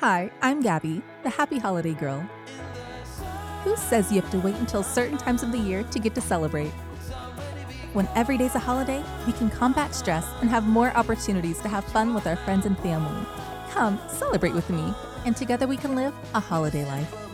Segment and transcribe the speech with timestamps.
[0.00, 2.20] Hi, I'm Gabby, the happy holiday girl.
[3.64, 6.20] Who says you have to wait until certain times of the year to get to
[6.20, 6.68] celebrate?
[7.94, 11.82] When every day's a holiday, we can combat stress and have more opportunities to have
[11.86, 13.26] fun with our friends and family.
[13.70, 14.92] Come celebrate with me,
[15.24, 17.25] and together we can live a holiday life.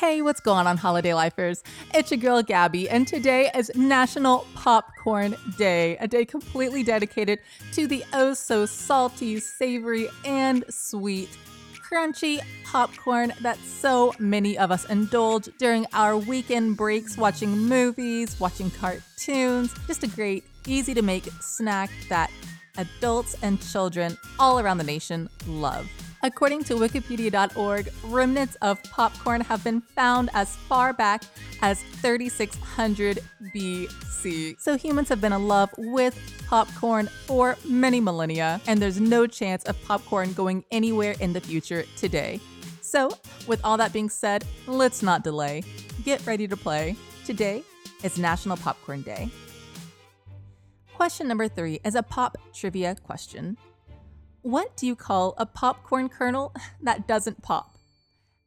[0.00, 1.62] Hey, what's going on, holiday lifers?
[1.92, 7.38] It's your girl Gabby, and today is National Popcorn Day, a day completely dedicated
[7.72, 11.28] to the oh so salty, savory, and sweet,
[11.74, 18.70] crunchy popcorn that so many of us indulge during our weekend breaks watching movies, watching
[18.70, 19.74] cartoons.
[19.86, 22.30] Just a great, easy to make snack that
[22.78, 25.86] adults and children all around the nation love.
[26.22, 31.22] According to Wikipedia.org, remnants of popcorn have been found as far back
[31.62, 33.20] as 3600
[33.54, 34.60] BC.
[34.60, 39.64] So humans have been in love with popcorn for many millennia, and there's no chance
[39.64, 42.38] of popcorn going anywhere in the future today.
[42.82, 45.62] So, with all that being said, let's not delay.
[46.04, 46.96] Get ready to play.
[47.24, 47.62] Today
[48.02, 49.30] is National Popcorn Day.
[50.94, 53.56] Question number three is a pop trivia question.
[54.42, 57.76] What do you call a popcorn kernel that doesn't pop?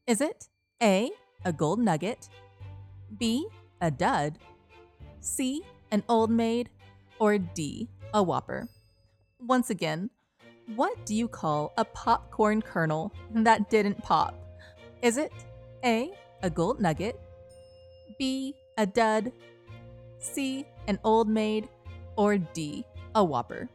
[0.07, 0.47] Is it
[0.81, 1.11] A,
[1.45, 2.29] a gold nugget,
[3.19, 3.47] B,
[3.79, 4.39] a dud,
[5.19, 6.69] C, an old maid,
[7.19, 8.67] or D, a whopper?
[9.39, 10.09] Once again,
[10.75, 14.33] what do you call a popcorn kernel that didn't pop?
[15.03, 15.31] Is it
[15.85, 17.19] A, a gold nugget,
[18.17, 19.31] B, a dud,
[20.17, 21.69] C, an old maid,
[22.15, 22.83] or D,
[23.13, 23.69] a whopper?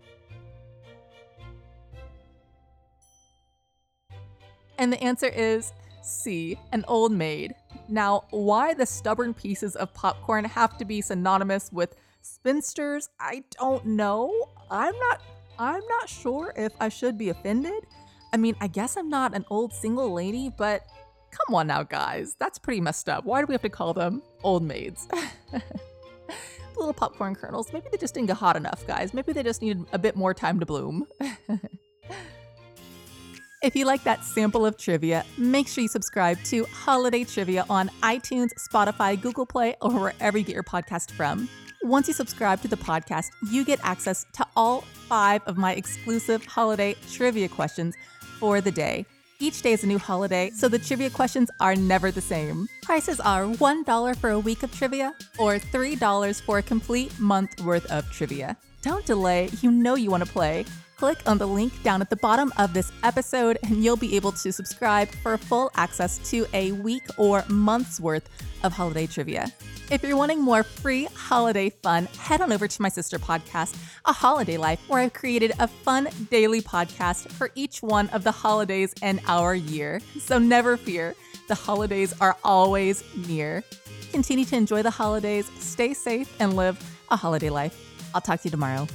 [4.78, 7.54] And the answer is C, an old maid.
[7.88, 13.84] Now, why the stubborn pieces of popcorn have to be synonymous with spinsters, I don't
[13.84, 14.32] know.
[14.70, 15.22] I'm not
[15.58, 17.86] I'm not sure if I should be offended.
[18.32, 20.86] I mean, I guess I'm not an old single lady, but
[21.30, 22.36] come on now, guys.
[22.38, 23.24] That's pretty messed up.
[23.24, 25.08] Why do we have to call them old maids?
[25.50, 25.62] the
[26.76, 27.72] Little popcorn kernels.
[27.72, 29.12] Maybe they just didn't get hot enough, guys.
[29.12, 31.06] Maybe they just needed a bit more time to bloom.
[33.60, 37.88] If you like that sample of trivia, make sure you subscribe to Holiday Trivia on
[38.04, 41.48] iTunes, Spotify, Google Play, or wherever you get your podcast from.
[41.82, 46.44] Once you subscribe to the podcast, you get access to all five of my exclusive
[46.44, 47.96] holiday trivia questions
[48.38, 49.04] for the day.
[49.40, 52.68] Each day is a new holiday, so the trivia questions are never the same.
[52.82, 57.86] Prices are $1 for a week of trivia or $3 for a complete month worth
[57.86, 58.56] of trivia.
[58.82, 60.64] Don't delay, you know you want to play.
[60.98, 64.32] Click on the link down at the bottom of this episode, and you'll be able
[64.32, 68.28] to subscribe for full access to a week or month's worth
[68.64, 69.46] of holiday trivia.
[69.92, 73.76] If you're wanting more free holiday fun, head on over to my sister podcast,
[74.06, 78.32] A Holiday Life, where I've created a fun daily podcast for each one of the
[78.32, 80.00] holidays in our year.
[80.18, 81.14] So never fear,
[81.46, 83.62] the holidays are always near.
[84.10, 86.76] Continue to enjoy the holidays, stay safe, and live
[87.08, 87.78] a holiday life.
[88.16, 88.88] I'll talk to you tomorrow.